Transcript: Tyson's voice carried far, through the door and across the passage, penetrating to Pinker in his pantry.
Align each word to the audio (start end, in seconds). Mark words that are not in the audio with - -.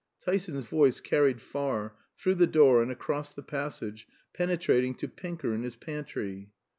Tyson's 0.19 0.65
voice 0.65 0.99
carried 0.99 1.39
far, 1.39 1.93
through 2.17 2.33
the 2.33 2.47
door 2.47 2.81
and 2.81 2.91
across 2.91 3.33
the 3.35 3.43
passage, 3.43 4.07
penetrating 4.33 4.95
to 4.95 5.07
Pinker 5.07 5.53
in 5.53 5.61
his 5.61 5.75
pantry. 5.75 6.49